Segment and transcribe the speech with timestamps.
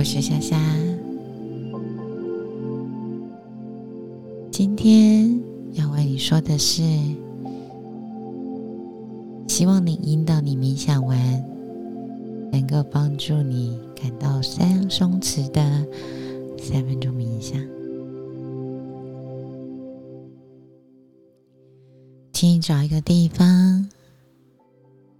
[0.00, 0.58] 我是夏夏。
[4.50, 5.38] 今天
[5.74, 6.82] 要为你说的是，
[9.46, 11.18] 希望你引导你冥想完，
[12.50, 15.60] 能够帮助你感到三松弛的
[16.56, 17.60] 三分钟冥想。
[22.32, 23.86] 请你找一个地方，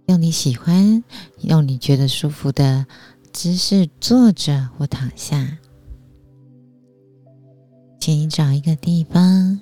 [0.07, 1.03] 用你喜欢、
[1.41, 2.87] 用你觉得舒服的
[3.33, 5.57] 姿势坐着或躺下。
[7.99, 9.59] 请你找一个地方，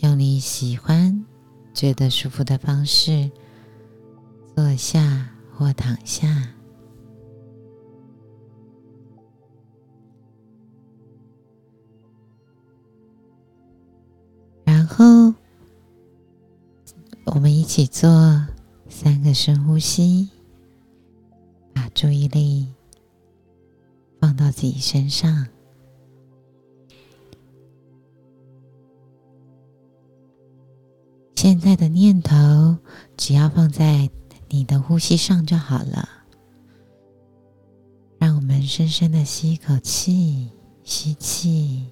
[0.00, 1.24] 用你喜欢、
[1.74, 3.30] 觉得舒服的方式
[4.54, 6.54] 坐下或躺下。
[14.64, 15.34] 然后。
[17.34, 18.08] 我们一起做
[18.88, 20.30] 三个深呼吸，
[21.74, 22.66] 把注意力
[24.38, 25.46] 到自己身上。
[31.34, 32.78] 现在的念头
[33.16, 34.08] 只要放在
[34.48, 36.08] 你的呼吸上就好了。
[38.18, 40.50] 让我们深深的吸一口气，
[40.82, 41.86] 吸气。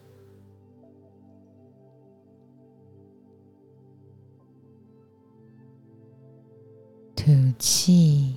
[7.15, 8.35] 吐气，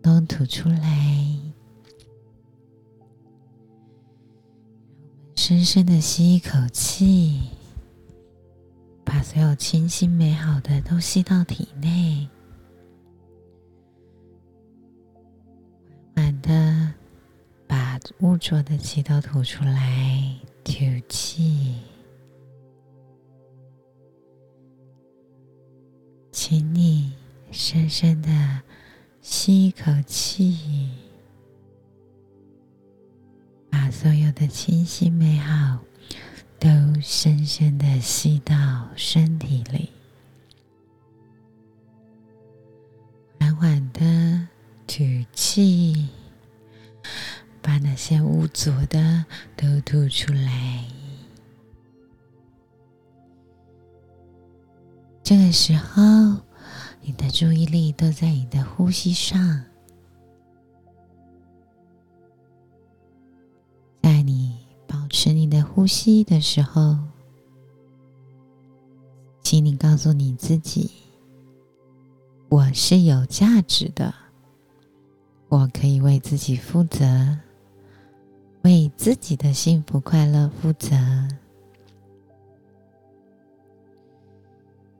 [0.00, 1.49] 把气通通吐出来。
[5.50, 7.40] 深深的吸一口气，
[9.04, 12.28] 把所有清新美好的都吸到体内。
[16.14, 16.94] 缓缓的
[17.66, 20.72] 把污浊的气都吐出来，吐
[21.08, 21.74] 气。
[26.30, 27.12] 请你。
[27.50, 28.60] 深深的
[29.20, 30.92] 吸一口气，
[33.70, 35.78] 把所有的清新美好
[36.58, 36.68] 都
[37.00, 39.90] 深深的吸到身体里，
[43.38, 44.48] 缓缓的
[44.86, 46.08] 吐气，
[47.62, 49.24] 把那些污浊的
[49.56, 50.84] 都吐出来。
[55.22, 56.40] 这个时候。
[57.02, 59.64] 你的注意力都在你的呼吸上，
[65.80, 66.98] 呼吸的时候，
[69.42, 70.90] 请你告诉你自己
[72.50, 74.12] ：“我是有价值的，
[75.48, 77.38] 我可以为自己负责，
[78.60, 80.98] 为自己的幸福快乐负责。”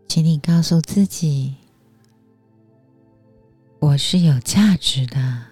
[0.09, 1.57] 请你告诉自己。
[3.81, 5.43] 我是有价值的，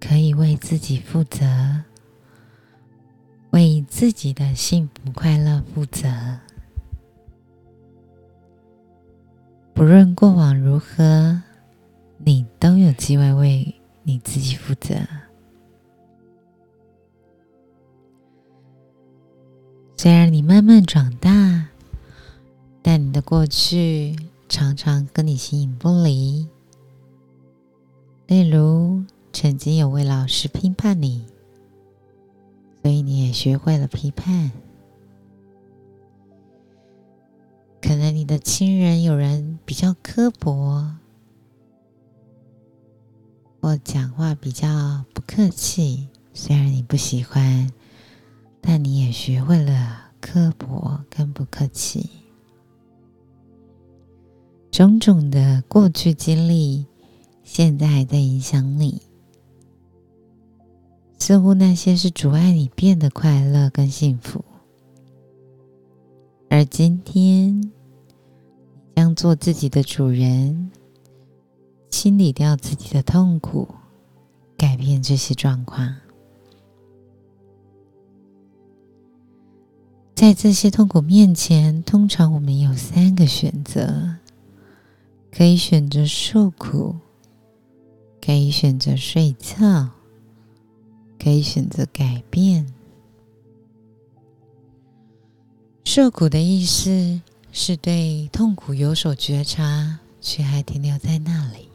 [0.00, 1.84] 可以为自己负责，
[3.50, 6.08] 为自己的幸福快乐负责。
[9.74, 11.42] 不论过往如何，
[12.18, 14.94] 你都有机会为你自己负责。
[19.96, 21.68] 虽然你慢慢长大，
[22.82, 24.16] 但你的过去
[24.48, 26.48] 常常跟你形影不离。
[28.26, 31.26] 例如，曾经有位老师批判你，
[32.82, 34.50] 所以你也学会了批判。
[37.80, 40.96] 可能你的亲人有人比较刻薄，
[43.60, 47.70] 或讲话比较不客气，虽然你不喜欢，
[48.60, 52.08] 但你也学会了刻薄跟不客气。
[54.70, 56.86] 种种的过去经历。
[57.42, 59.02] 现在还在影响你，
[61.30, 64.44] 似乎那些是阻碍你变得快乐跟幸福。
[66.48, 67.70] 而今天，
[68.96, 70.72] 将做自己的主人，
[71.88, 73.68] 清理掉自己的痛苦，
[74.56, 75.94] 改变这些状况。
[80.16, 84.16] 在这些痛苦面前，通常我们有三个选择：
[85.30, 86.96] 可以选择受苦。
[88.20, 89.90] 可以选择睡觉，
[91.30, 92.66] 可以选择改变。
[95.84, 97.20] 受苦的意思
[97.52, 101.68] 是对痛苦有所觉察，却还停留在那里。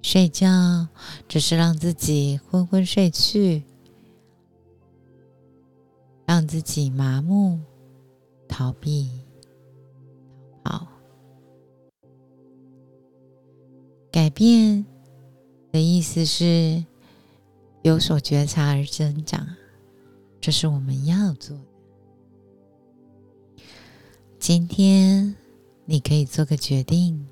[0.00, 0.86] 睡觉
[1.26, 3.64] 只是让自己昏昏睡去，
[6.24, 7.58] 让自己麻木、
[8.46, 9.10] 逃避、
[10.62, 10.86] 好。
[14.12, 14.86] 改变
[15.72, 16.84] 的意思是，
[17.86, 19.46] 有所觉察而增长，
[20.40, 21.62] 这是我们要做的。
[24.40, 25.36] 今天
[25.84, 27.28] 你可以做个决定，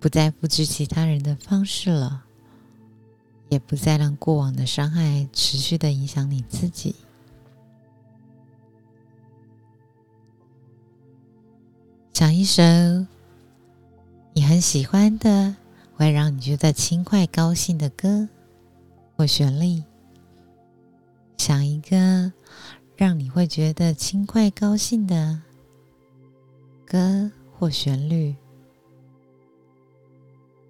[0.00, 2.24] 不再复制其他人的方式了，
[3.50, 6.94] 也不再让过往的伤害持续的影响你自己。
[12.14, 12.62] 想一首
[14.32, 15.54] 你很喜欢的、
[15.96, 18.26] 会让你觉得轻快、高兴的歌
[19.16, 19.82] 或旋律。
[21.38, 22.32] 想一个
[22.96, 25.40] 让你会觉得轻快、高兴的
[26.86, 28.36] 歌或旋律，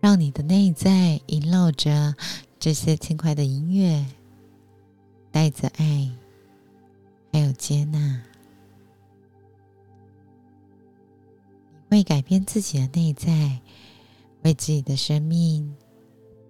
[0.00, 2.14] 让你的内在萦绕着
[2.58, 4.06] 这些轻快的音乐，
[5.30, 6.10] 带着爱，
[7.32, 8.22] 还有接纳。
[11.90, 13.60] 会改变自己的内在，
[14.44, 15.76] 为自己的生命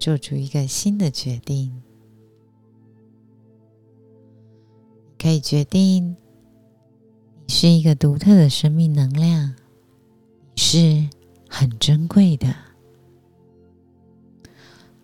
[0.02, 1.80] 做出一个新的决定。
[5.16, 6.16] 可以决定，
[7.46, 9.54] 你是一个独特的生命能量，
[10.56, 11.08] 你是
[11.48, 12.52] 很珍贵的。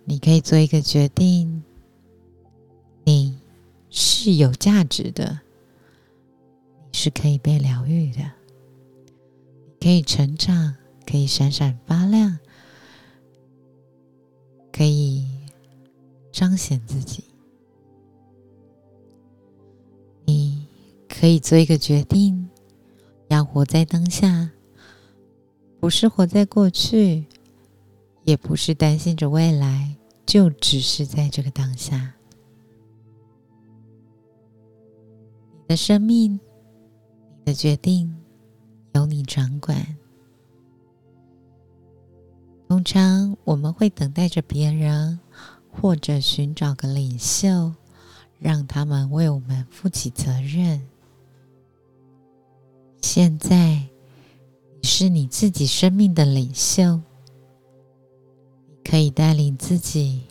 [0.05, 1.62] 你可以做一个决定，
[3.05, 3.39] 你
[3.91, 5.39] 是有价值的，
[6.91, 8.19] 你是可以被疗愈的。
[9.81, 10.75] 可以成长，
[11.06, 12.41] 可以闪闪发亮，
[14.79, 15.27] 可以
[16.31, 17.25] 彰显自己。
[20.25, 20.69] 你
[21.09, 22.49] 可以做一个决定，
[23.27, 24.53] 要活在当下，
[25.81, 27.25] 不是活在过去，
[28.23, 32.15] 也不是担心着未来，就只是在这个当下。
[35.57, 38.15] 你的生命，你的决定。
[38.95, 39.98] 由你掌管。
[42.69, 45.19] 通常我们会等待着别人，
[45.73, 47.73] 或者寻找个领袖，
[48.38, 50.87] 让他们为我们负起责任。
[53.00, 53.88] 现在，
[54.82, 57.00] 你是你自己生命的领袖，
[58.85, 60.25] 可以带领自己，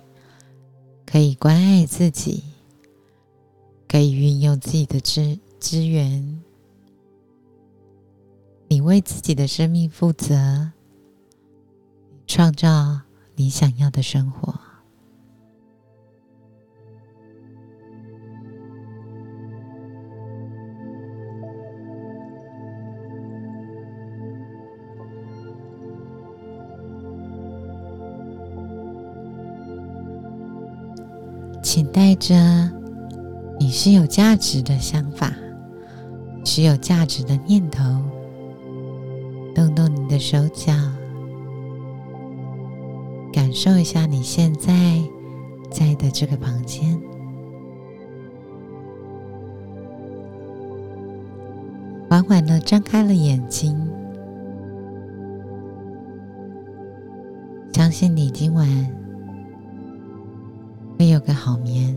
[1.07, 2.43] 可以关爱自己，
[3.87, 6.39] 可以运用自己的资资源。
[8.67, 10.71] 你为自己的生命负责，
[12.27, 12.99] 创造
[13.35, 14.53] 你想要的生活。
[31.63, 32.35] 请带着
[33.59, 35.33] 你是有价值的想法，
[36.45, 37.83] 是有价值的念头。
[39.53, 40.73] 动动你的手脚，
[43.37, 44.73] 感受一下你现在
[45.69, 46.99] 在的这个房间。
[52.09, 53.77] 缓缓的张开了眼睛，
[57.73, 58.67] 相信你今晚
[60.97, 61.95] 会有个好眠。